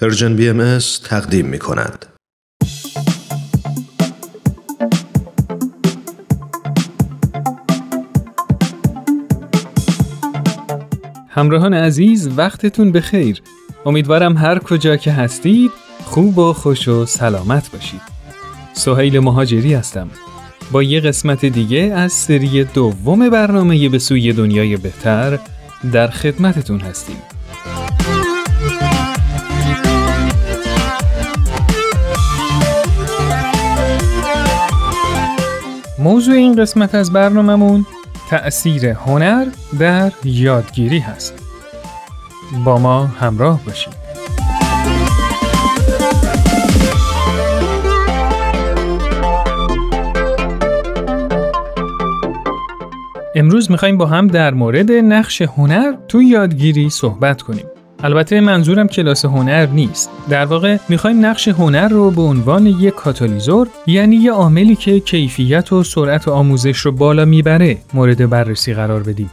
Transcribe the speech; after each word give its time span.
پرژن 0.00 0.36
بی 0.36 0.48
ام 0.48 0.78
تقدیم 1.04 1.46
می 1.46 1.58
کند. 1.58 2.06
همراهان 11.28 11.74
عزیز 11.74 12.28
وقتتون 12.36 12.92
بخیر. 12.92 13.42
امیدوارم 13.86 14.36
هر 14.36 14.58
کجا 14.58 14.96
که 14.96 15.12
هستید 15.12 15.70
خوب 16.04 16.38
و 16.38 16.52
خوش 16.52 16.88
و 16.88 17.06
سلامت 17.06 17.72
باشید. 17.72 18.02
سهیل 18.72 19.18
مهاجری 19.18 19.74
هستم. 19.74 20.10
با 20.72 20.82
یه 20.82 21.00
قسمت 21.00 21.44
دیگه 21.44 21.78
از 21.78 22.12
سری 22.12 22.64
دوم 22.64 23.30
برنامه 23.30 23.88
به 23.88 23.98
سوی 23.98 24.32
دنیای 24.32 24.76
بهتر 24.76 25.38
در 25.92 26.08
خدمتتون 26.08 26.80
هستیم. 26.80 27.35
موضوع 36.06 36.34
این 36.34 36.56
قسمت 36.56 36.94
از 36.94 37.12
برنامهمون 37.12 37.86
تأثیر 38.30 38.86
هنر 38.86 39.46
در 39.78 40.12
یادگیری 40.24 40.98
هست. 40.98 41.34
با 42.64 42.78
ما 42.78 43.06
همراه 43.06 43.60
باشید. 43.64 43.94
امروز 53.34 53.70
می‌خوایم 53.70 53.98
با 53.98 54.06
هم 54.06 54.26
در 54.26 54.54
مورد 54.54 54.92
نقش 54.92 55.42
هنر 55.42 55.94
تو 56.08 56.22
یادگیری 56.22 56.90
صحبت 56.90 57.42
کنیم. 57.42 57.66
البته 58.02 58.40
منظورم 58.40 58.88
کلاس 58.88 59.24
هنر 59.24 59.66
نیست. 59.66 60.10
در 60.28 60.44
واقع 60.44 60.76
می‌خوایم 60.88 61.26
نقش 61.26 61.48
هنر 61.48 61.88
رو 61.88 62.10
به 62.10 62.22
عنوان 62.22 62.66
یک 62.66 62.94
کاتالیزور 62.94 63.68
یعنی 63.86 64.16
یه 64.16 64.32
عاملی 64.32 64.76
که 64.76 65.00
کیفیت 65.00 65.72
و 65.72 65.82
سرعت 65.82 66.28
آموزش 66.28 66.78
رو 66.78 66.92
بالا 66.92 67.24
می‌بره 67.24 67.78
مورد 67.94 68.30
بررسی 68.30 68.74
قرار 68.74 69.02
بدیم. 69.02 69.30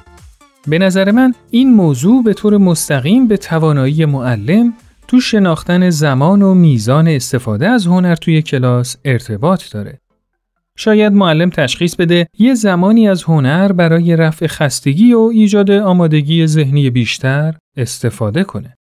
به 0.67 0.79
نظر 0.79 1.11
من 1.11 1.33
این 1.49 1.73
موضوع 1.73 2.23
به 2.23 2.33
طور 2.33 2.57
مستقیم 2.57 3.27
به 3.27 3.37
توانایی 3.37 4.05
معلم 4.05 4.73
تو 5.07 5.19
شناختن 5.19 5.89
زمان 5.89 6.41
و 6.41 6.53
میزان 6.53 7.07
استفاده 7.07 7.67
از 7.67 7.87
هنر 7.87 8.15
توی 8.15 8.41
کلاس 8.41 8.97
ارتباط 9.05 9.63
داره. 9.71 9.99
شاید 10.77 11.13
معلم 11.13 11.49
تشخیص 11.49 11.95
بده 11.95 12.27
یه 12.39 12.53
زمانی 12.53 13.07
از 13.07 13.23
هنر 13.23 13.71
برای 13.71 14.15
رفع 14.15 14.47
خستگی 14.47 15.13
و 15.13 15.19
ایجاد 15.33 15.71
آمادگی 15.71 16.47
ذهنی 16.47 16.89
بیشتر 16.89 17.55
استفاده 17.77 18.43
کنه. 18.43 18.77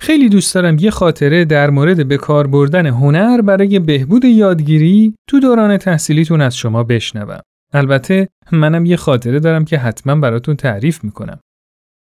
خیلی 0.00 0.28
دوست 0.28 0.54
دارم 0.54 0.76
یه 0.78 0.90
خاطره 0.90 1.44
در 1.44 1.70
مورد 1.70 2.08
به 2.08 2.16
کار 2.16 2.46
بردن 2.46 2.86
هنر 2.86 3.40
برای 3.40 3.78
بهبود 3.78 4.24
یادگیری 4.24 5.14
تو 5.28 5.40
دوران 5.40 5.76
تحصیلیتون 5.76 6.40
از 6.40 6.56
شما 6.56 6.82
بشنوم. 6.82 7.40
البته 7.72 8.28
منم 8.52 8.86
یه 8.86 8.96
خاطره 8.96 9.40
دارم 9.40 9.64
که 9.64 9.78
حتما 9.78 10.14
براتون 10.14 10.56
تعریف 10.56 11.04
می‌کنم. 11.04 11.40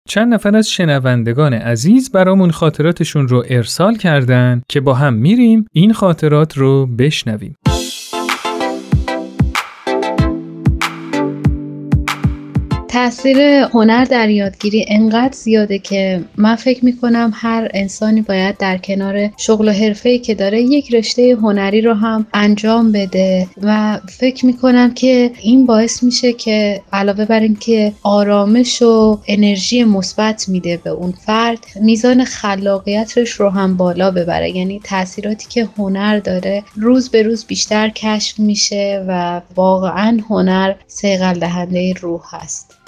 چند 0.08 0.34
نفر 0.34 0.56
از 0.56 0.70
شنوندگان 0.70 1.54
عزیز 1.54 2.12
برامون 2.12 2.50
خاطراتشون 2.50 3.28
رو 3.28 3.44
ارسال 3.48 3.96
کردن 3.96 4.62
که 4.68 4.80
با 4.80 4.94
هم 4.94 5.14
میریم 5.14 5.66
این 5.72 5.92
خاطرات 5.92 6.58
رو 6.58 6.86
بشنویم. 6.86 7.54
تاثیر 12.98 13.38
هنر 13.40 14.04
در 14.04 14.30
یادگیری 14.30 14.84
انقدر 14.88 15.32
زیاده 15.32 15.78
که 15.78 16.24
من 16.36 16.56
فکر 16.56 16.84
می‌کنم 16.84 17.32
هر 17.34 17.68
انسانی 17.74 18.22
باید 18.22 18.56
در 18.56 18.78
کنار 18.78 19.30
شغل 19.36 19.68
و 19.68 19.72
حرفه‌ای 19.72 20.18
که 20.18 20.34
داره 20.34 20.62
یک 20.62 20.94
رشته 20.94 21.36
هنری 21.42 21.80
رو 21.80 21.94
هم 21.94 22.26
انجام 22.34 22.92
بده 22.92 23.46
و 23.62 24.00
فکر 24.08 24.46
می‌کنم 24.46 24.94
که 24.94 25.30
این 25.42 25.66
باعث 25.66 26.02
میشه 26.02 26.32
که 26.32 26.80
علاوه 26.92 27.24
بر 27.24 27.40
اینکه 27.40 27.92
آرامش 28.02 28.82
و 28.82 29.18
انرژی 29.28 29.84
مثبت 29.84 30.48
میده 30.48 30.76
به 30.76 30.90
اون 30.90 31.12
فرد 31.12 31.58
میزان 31.80 32.24
خلاقیتش 32.24 33.30
رو 33.30 33.50
هم 33.50 33.76
بالا 33.76 34.10
ببره. 34.10 34.56
یعنی 34.56 34.80
تاثیراتی 34.84 35.46
که 35.48 35.68
هنر 35.78 36.18
داره 36.18 36.64
روز 36.76 37.08
به 37.08 37.22
روز 37.22 37.46
بیشتر 37.46 37.88
کشف 37.88 38.40
میشه 38.40 39.04
و 39.08 39.40
واقعا 39.54 40.20
هنر 40.30 40.74
سیغل 40.86 41.38
دهنده 41.38 41.94
روح 42.00 42.22
هست. 42.30 42.78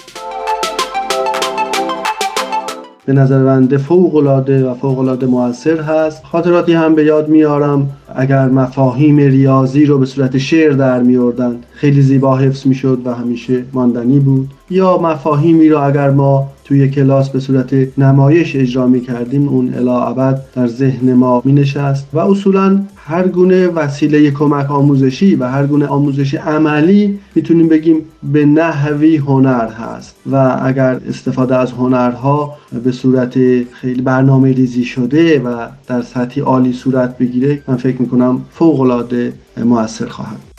به 3.11 3.17
نظر 3.17 3.43
بنده 3.43 3.77
فوق 3.77 4.15
العاده 4.15 4.69
و 4.69 4.73
فوق 4.73 4.99
العاده 4.99 5.25
موثر 5.25 5.81
هست. 5.81 6.23
خاطراتی 6.23 6.73
هم 6.73 6.95
به 6.95 7.05
یاد 7.05 7.29
میارم. 7.29 7.89
اگر 8.15 8.45
مفاهیم 8.49 9.17
ریاضی 9.17 9.85
رو 9.85 9.99
به 9.99 10.05
صورت 10.05 10.37
شعر 10.37 10.71
در 10.71 11.03
میوردن 11.03 11.55
خیلی 11.73 12.01
زیبا 12.01 12.37
حفظ 12.37 12.67
می‌شد 12.67 12.99
و 13.05 13.13
همیشه 13.13 13.63
ماندنی 13.73 14.19
بود. 14.19 14.49
یا 14.69 14.97
مفاهیمی 14.97 15.69
رو 15.69 15.83
اگر 15.83 16.09
ما 16.09 16.47
توی 16.71 16.89
کلاس 16.89 17.29
به 17.29 17.39
صورت 17.39 17.99
نمایش 17.99 18.55
اجرا 18.55 18.87
می 18.87 19.01
کردیم. 19.01 19.47
اون 19.47 19.73
الا 19.73 20.03
ابد 20.05 20.41
در 20.55 20.67
ذهن 20.67 21.13
ما 21.13 21.41
می 21.45 21.53
نشست 21.53 22.07
و 22.13 22.19
اصولا 22.19 22.81
هر 22.95 23.27
گونه 23.27 23.67
وسیله 23.67 24.31
کمک 24.31 24.71
آموزشی 24.71 25.35
و 25.35 25.47
هر 25.47 25.67
گونه 25.67 25.85
آموزشی 25.87 26.37
عملی 26.37 27.19
می‌تونیم 27.35 27.67
بگیم 27.67 27.97
به 28.23 28.45
نحوی 28.45 29.17
هنر 29.17 29.67
هست. 29.67 30.15
و 30.31 30.59
اگر 30.63 30.99
استفاده 31.09 31.55
از 31.55 31.71
هنرها 31.71 32.53
به 32.83 32.91
صورت 32.91 33.33
خیلی 33.71 34.01
برنامه 34.01 34.51
ریزی 34.51 34.83
شده 34.83 35.39
و 35.39 35.67
در 35.87 36.01
سطحی 36.01 36.41
عالی 36.41 36.73
صورت 36.73 37.17
بگیره 37.17 37.61
من 37.67 37.75
فکر 37.75 38.01
می‌کنم 38.01 38.41
فوق 38.51 38.79
العاده 38.79 39.33
موثر 39.65 40.07
خواهد 40.07 40.50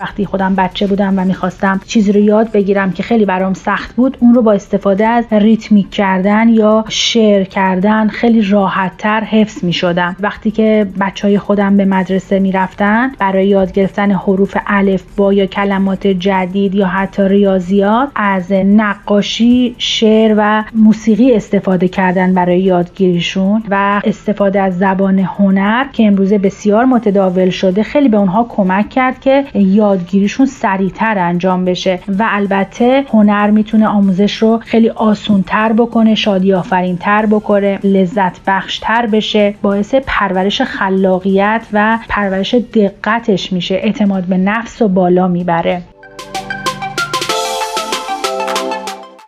وقتی 0.00 0.26
خودم 0.26 0.54
بچه 0.54 0.86
بودم 0.86 1.18
و 1.18 1.24
می‌خواستم 1.24 1.80
چیزی 1.86 2.12
رو 2.12 2.20
یاد 2.20 2.52
بگیرم 2.52 2.92
که 2.92 3.02
خیلی 3.02 3.24
برام 3.24 3.54
سخت 3.54 3.96
بود 3.96 4.16
اون 4.20 4.34
رو 4.34 4.42
با 4.42 4.52
استفاده 4.52 5.06
از 5.06 5.24
ریتمیک 5.32 5.90
کردن 5.90 6.48
یا 6.48 6.84
شعر 6.88 7.44
کردن 7.44 8.08
خیلی 8.08 8.42
راحتتر 8.42 9.20
حفظ 9.20 9.64
می‌شدم. 9.64 10.16
وقتی 10.20 10.50
که 10.50 10.86
بچه 11.00 11.28
های 11.28 11.38
خودم 11.38 11.76
به 11.76 11.84
مدرسه 11.84 12.38
می‌رفتن 12.38 13.12
برای 13.18 13.48
یاد 13.48 13.72
گرفتن 13.72 14.10
حروف 14.10 14.56
الف 14.66 15.02
با 15.16 15.32
یا 15.32 15.46
کلمات 15.46 16.06
جدید 16.06 16.74
یا 16.74 16.86
حتی 16.86 17.22
ریاضیات 17.28 18.08
از 18.14 18.52
نقاشی 18.52 19.74
شعر 19.78 20.34
و 20.38 20.64
موسیقی 20.74 21.34
استفاده 21.34 21.88
کردن 21.88 22.34
برای 22.34 22.60
یادگیریشون 22.60 23.62
و 23.70 24.00
استفاده 24.04 24.60
از 24.60 24.78
زبان 24.78 25.18
هنر 25.18 25.84
که 25.92 26.06
امروزه 26.06 26.38
بسیار 26.38 26.84
متداول 26.84 27.50
شده 27.50 27.82
خیلی 27.82 28.08
به 28.08 28.16
اونها 28.16 28.46
کمک 28.48 28.88
کرد 28.88 29.20
که 29.20 29.44
یادگیریشون 29.90 30.46
سریعتر 30.46 31.18
انجام 31.18 31.64
بشه 31.64 31.98
و 32.08 32.26
البته 32.30 33.04
هنر 33.12 33.50
می‌تونه 33.50 33.86
آموزش 33.86 34.36
رو 34.36 34.58
خیلی 34.58 34.88
آسونتر 34.88 35.72
بکنه 35.72 36.14
شادی 36.14 36.52
آفرینتر 36.52 37.26
بکنه 37.26 37.78
لذت 37.84 38.40
بخشتر 38.46 39.06
بشه 39.06 39.54
باعث 39.62 39.94
پرورش 40.06 40.62
خلاقیت 40.62 41.66
و 41.72 41.98
پرورش 42.08 42.54
دقتش 42.54 43.52
میشه 43.52 43.74
اعتماد 43.74 44.24
به 44.24 44.36
نفس 44.36 44.82
و 44.82 44.88
بالا 44.88 45.28
می‌بره. 45.28 45.82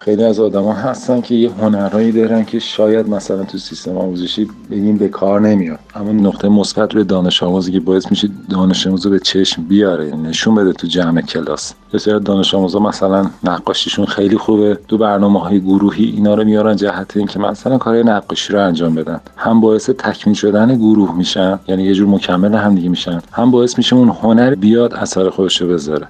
خیلی 0.05 0.25
از 0.25 0.41
آدما 0.41 0.73
هستن 0.73 1.21
که 1.21 1.35
یه 1.35 1.51
هنرهایی 1.51 2.13
دارن 2.13 2.45
که 2.45 2.59
شاید 2.59 3.09
مثلا 3.09 3.45
تو 3.45 3.59
سیستم 3.59 3.99
آموزشی 3.99 4.49
بگیم 4.71 4.97
به 4.97 5.09
کار 5.09 5.41
نمیاد. 5.41 5.79
اما 5.95 6.13
نقطه 6.13 6.49
مثبت 6.49 6.95
روی 6.95 7.05
دانش 7.05 7.43
آموزی 7.43 7.73
که 7.73 7.81
باعث 7.81 8.11
میشه 8.11 8.29
دانش 8.51 8.87
آموزو 8.87 9.11
به 9.11 9.19
چشم 9.19 9.63
بیاره 9.63 10.17
نشون 10.17 10.55
بده 10.55 10.73
تو 10.73 10.87
جمع 10.87 11.21
کلاس. 11.21 11.75
بسیار 11.93 12.19
دانش 12.19 12.55
آموزا 12.55 12.79
مثلا 12.79 13.31
نقاشیشون 13.45 14.07
خیلی 14.07 14.37
خوبه. 14.37 14.79
تو 14.89 14.99
برنامه 14.99 15.41
های 15.41 15.61
گروهی 15.61 16.05
اینا 16.05 16.35
رو 16.35 16.45
میارن 16.45 16.77
جهت 16.77 17.17
اینکه 17.17 17.39
مثلا 17.39 17.79
کار 17.79 18.03
نقاشی 18.03 18.53
رو 18.53 18.67
انجام 18.67 18.95
بدن. 18.95 19.21
هم 19.37 19.61
باعث 19.61 19.91
تکمیل 19.91 20.37
شدن 20.37 20.77
گروه 20.77 21.17
میشن 21.17 21.59
یعنی 21.69 21.83
یه 21.83 21.95
جور 21.95 22.09
مکمل 22.09 22.55
هم 22.55 22.75
دیگه 22.75 22.89
میشن. 22.89 23.23
هم 23.33 23.51
باعث 23.51 23.79
میشه 23.79 23.97
اون 23.97 24.09
هنر 24.09 24.55
بیاد 24.55 24.95
اثر 24.95 25.31
خودش 25.31 25.61
رو 25.63 25.69
بذاره. 25.69 26.09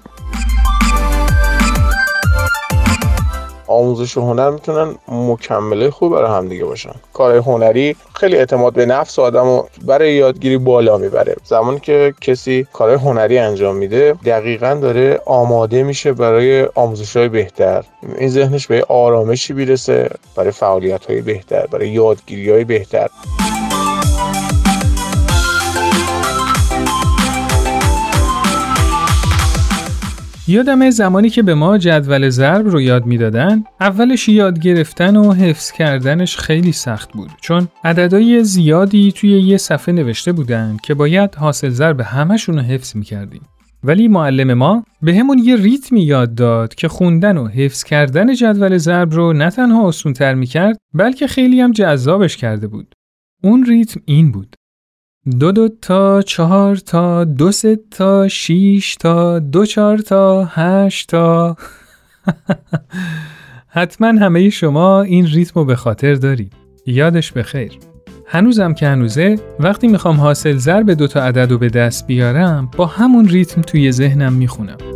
آموزش 3.72 4.16
و 4.16 4.20
هنر 4.20 4.50
می‌تونن 4.50 4.94
مکمله 5.08 5.90
خوب 5.90 6.12
برای 6.12 6.30
همدیگه 6.30 6.64
باشن. 6.64 6.94
کار 7.12 7.36
هنری 7.36 7.96
خیلی 8.14 8.36
اعتماد 8.36 8.72
به 8.72 8.86
نفس 8.86 9.18
آدم 9.18 9.46
و 9.46 9.62
برای 9.86 10.14
یادگیری 10.14 10.58
بالا 10.58 10.98
می‌بره. 10.98 11.36
زمانی 11.44 11.80
که 11.80 12.14
کسی 12.20 12.66
کار 12.72 12.90
هنری 12.90 13.38
انجام 13.38 13.76
میده 13.76 14.14
دقیقا 14.24 14.78
داره 14.82 15.20
آماده 15.26 15.82
میشه 15.82 16.12
برای 16.12 16.68
آموزش 16.74 17.16
های 17.16 17.28
بهتر. 17.28 17.84
این 18.18 18.28
ذهنش 18.28 18.66
به 18.66 18.84
آرامشی 18.88 19.52
بیرسه 19.52 20.10
برای 20.36 20.50
فعالیت 20.50 21.06
های 21.06 21.20
بهتر 21.20 21.66
برای 21.66 21.88
یادگیری 21.88 22.50
های 22.50 22.64
بهتر. 22.64 23.08
یادم 30.48 30.90
زمانی 30.90 31.30
که 31.30 31.42
به 31.42 31.54
ما 31.54 31.78
جدول 31.78 32.28
ضرب 32.28 32.68
رو 32.68 32.80
یاد 32.80 33.06
می‌دادن 33.06 33.64
اولش 33.80 34.28
یاد 34.28 34.58
گرفتن 34.58 35.16
و 35.16 35.32
حفظ 35.32 35.72
کردنش 35.72 36.36
خیلی 36.36 36.72
سخت 36.72 37.12
بود 37.12 37.30
چون 37.40 37.68
عددهای 37.84 38.44
زیادی 38.44 39.12
توی 39.12 39.40
یه 39.40 39.56
صفحه 39.56 39.94
نوشته 39.94 40.32
بودن 40.32 40.76
که 40.82 40.94
باید 40.94 41.34
حاصل 41.34 41.68
ضرب 41.68 42.00
همشون 42.00 42.54
رو 42.54 42.62
حفظ 42.62 42.96
می‌کردیم 42.96 43.42
ولی 43.84 44.08
معلم 44.08 44.54
ما 44.54 44.84
به 45.02 45.14
همون 45.14 45.38
یه 45.38 45.56
ریتمی 45.56 46.02
یاد 46.02 46.34
داد 46.34 46.74
که 46.74 46.88
خوندن 46.88 47.38
و 47.38 47.48
حفظ 47.48 47.84
کردن 47.84 48.34
جدول 48.34 48.78
ضرب 48.78 49.14
رو 49.14 49.32
نه 49.32 49.50
تنها 49.50 49.82
آسون 49.82 50.12
تر 50.12 50.34
می‌کرد 50.34 50.78
بلکه 50.94 51.26
خیلی 51.26 51.60
هم 51.60 51.72
جذابش 51.72 52.36
کرده 52.36 52.66
بود. 52.66 52.94
اون 53.42 53.64
ریتم 53.66 54.00
این 54.04 54.32
بود. 54.32 54.56
دو 55.30 55.52
دو 55.52 55.68
تا 55.68 56.22
چهار 56.22 56.76
تا 56.76 57.24
دو 57.24 57.52
سه 57.52 57.78
تا 57.90 58.28
شیش 58.28 58.96
تا 58.96 59.38
دو 59.38 59.66
چهار 59.66 59.98
تا 59.98 60.44
هشت 60.44 61.08
تا 61.08 61.56
حتما 63.76 64.08
همه 64.08 64.50
شما 64.50 65.02
این 65.02 65.26
ریتم 65.26 65.52
رو 65.54 65.64
به 65.64 65.76
خاطر 65.76 66.14
دارید. 66.14 66.52
یادش 66.86 67.32
بخیر. 67.32 67.72
هنوزم 68.26 68.74
که 68.74 68.86
هنوزه 68.86 69.38
وقتی 69.60 69.88
می‌خوام 69.88 70.16
حاصل 70.16 70.56
ضرب 70.56 70.90
دو 70.90 71.06
تا 71.06 71.22
عدد 71.22 71.50
رو 71.50 71.58
به 71.58 71.68
دست 71.68 72.06
بیارم 72.06 72.70
با 72.76 72.86
همون 72.86 73.28
ریتم 73.28 73.60
توی 73.60 73.92
ذهنم 73.92 74.32
می‌خونم. 74.32 74.91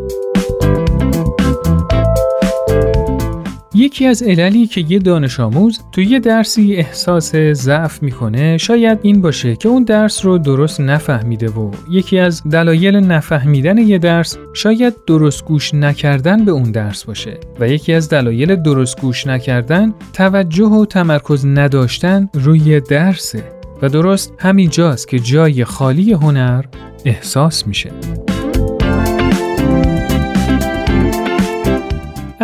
یکی 3.87 4.07
از 4.07 4.23
عللی 4.23 4.67
که 4.67 4.85
یه 4.89 4.99
دانش 4.99 5.41
آموز 5.41 5.81
توی 5.93 6.05
یه 6.05 6.19
درسی 6.19 6.75
احساس 6.75 7.37
ضعف 7.37 8.03
می‌کنه 8.03 8.59
شاید 8.59 8.99
این 9.03 9.23
باشه 9.23 9.57
که 9.57 9.69
اون 9.69 9.85
درس 9.85 10.25
رو 10.25 10.39
درست 10.39 10.81
نفهمیده 10.81 11.49
و 11.49 11.71
یکی 11.91 12.19
از 12.19 12.43
دلایل 12.43 12.97
نفهمیدن 12.97 13.79
یه 13.79 13.99
درس 13.99 14.39
شاید 14.55 14.95
درست 15.07 15.45
گوش 15.45 15.75
نکردن 15.75 16.45
به 16.45 16.51
اون 16.51 16.71
درس 16.71 17.05
باشه 17.05 17.39
و 17.61 17.69
یکی 17.69 17.93
از 17.93 18.09
دلایل 18.09 18.57
درست 18.57 19.01
گوش 19.01 19.27
نکردن 19.27 19.95
توجه 20.13 20.67
و 20.67 20.85
تمرکز 20.85 21.47
نداشتن 21.47 22.29
روی 22.35 22.81
درسه 22.81 23.45
و 23.83 23.89
درست 23.89 24.35
همین 24.39 24.71
جاست 24.71 25.09
که 25.09 25.19
جای 25.19 25.65
خالی 25.65 26.13
هنر 26.13 26.65
احساس 27.05 27.67
میشه. 27.67 27.91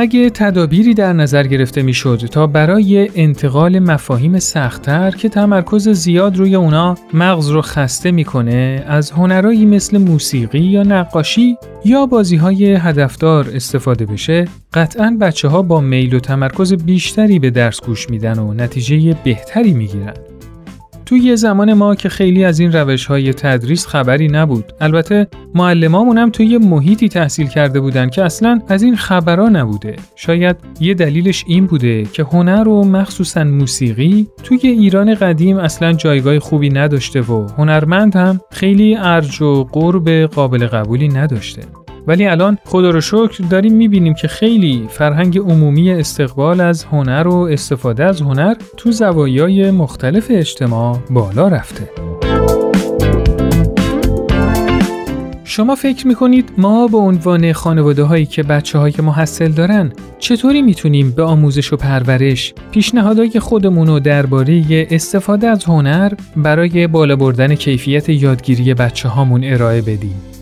اگه 0.02 0.30
تدابیری 0.30 0.94
در 0.94 1.12
نظر 1.12 1.46
گرفته 1.46 1.82
می‌شد 1.82 2.16
تا 2.16 2.46
برای 2.46 3.10
انتقال 3.14 3.78
مفاهیم 3.78 4.38
سختتر 4.38 5.10
که 5.10 5.28
تمرکز 5.28 5.88
زیاد 5.88 6.36
روی 6.36 6.54
اونا 6.54 6.94
مغز 7.14 7.50
رو 7.50 7.62
خسته 7.62 8.10
می‌کنه 8.10 8.84
از 8.86 9.10
هنرهایی 9.10 9.66
مثل 9.66 9.98
موسیقی 9.98 10.58
یا 10.58 10.82
نقاشی 10.82 11.56
یا 11.84 12.06
بازی 12.06 12.36
های 12.36 12.74
هدفدار 12.74 13.50
استفاده 13.54 14.06
بشه 14.06 14.48
قطعا 14.74 15.16
بچه 15.20 15.48
ها 15.48 15.62
با 15.62 15.80
میل 15.80 16.14
و 16.14 16.20
تمرکز 16.20 16.74
بیشتری 16.74 17.38
به 17.38 17.50
درس 17.50 17.80
گوش 17.82 18.10
میدن 18.10 18.38
و 18.38 18.54
نتیجه 18.54 19.16
بهتری 19.24 19.72
می‌گیرن. 19.72 20.14
توی 21.12 21.20
یه 21.20 21.36
زمان 21.36 21.72
ما 21.72 21.94
که 21.94 22.08
خیلی 22.08 22.44
از 22.44 22.60
این 22.60 22.72
روش 22.72 23.06
های 23.06 23.32
تدریس 23.32 23.86
خبری 23.86 24.28
نبود. 24.28 24.72
البته 24.80 25.26
معلمامون 25.54 26.18
هم 26.18 26.30
توی 26.30 26.58
محیطی 26.58 27.08
تحصیل 27.08 27.46
کرده 27.46 27.80
بودن 27.80 28.10
که 28.10 28.24
اصلا 28.24 28.60
از 28.68 28.82
این 28.82 28.96
خبرها 28.96 29.48
نبوده. 29.48 29.96
شاید 30.16 30.56
یه 30.80 30.94
دلیلش 30.94 31.44
این 31.46 31.66
بوده 31.66 32.04
که 32.04 32.22
هنر 32.22 32.68
و 32.68 32.84
مخصوصا 32.84 33.44
موسیقی 33.44 34.26
توی 34.42 34.58
ایران 34.62 35.14
قدیم 35.14 35.56
اصلا 35.56 35.92
جایگاه 35.92 36.38
خوبی 36.38 36.70
نداشته 36.70 37.20
و 37.20 37.46
هنرمند 37.58 38.16
هم 38.16 38.40
خیلی 38.50 38.96
ارج 38.96 39.42
و 39.42 39.64
قرب 39.64 40.08
قابل 40.08 40.66
قبولی 40.66 41.08
نداشته. 41.08 41.62
ولی 42.06 42.26
الان 42.26 42.58
خدا 42.64 42.90
رو 42.90 43.00
شکر 43.00 43.44
داریم 43.50 43.74
می‌بینیم 43.74 44.14
که 44.14 44.28
خیلی 44.28 44.86
فرهنگ 44.90 45.38
عمومی 45.38 45.92
استقبال 45.92 46.60
از 46.60 46.84
هنر 46.84 47.28
و 47.28 47.34
استفاده 47.34 48.04
از 48.04 48.20
هنر 48.20 48.54
تو 48.76 48.92
زوایای 48.92 49.70
مختلف 49.70 50.26
اجتماع 50.30 50.98
بالا 51.10 51.48
رفته. 51.48 51.90
شما 55.44 55.74
فکر 55.74 56.06
می‌کنید 56.06 56.52
ما 56.58 56.86
به 56.86 56.96
عنوان 56.96 57.52
خانواده 57.52 58.02
هایی 58.02 58.26
که 58.26 58.42
بچه 58.42 58.78
های 58.78 58.94
محصل 59.02 59.48
دارن 59.48 59.92
چطوری 60.18 60.62
می‌تونیم 60.62 61.10
به 61.10 61.22
آموزش 61.22 61.72
و 61.72 61.76
پرورش 61.76 62.54
پیشنهادهای 62.70 63.40
خودمون 63.40 63.86
رو 63.86 64.00
درباره 64.00 64.86
استفاده 64.90 65.46
از 65.46 65.64
هنر 65.64 66.12
برای 66.36 66.86
بالا 66.86 67.16
بردن 67.16 67.54
کیفیت 67.54 68.08
یادگیری 68.08 68.74
بچه 68.74 69.08
هامون 69.08 69.44
ارائه 69.44 69.80
بدیم؟ 69.80 70.41